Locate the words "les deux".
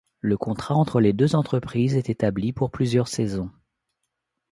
0.99-1.35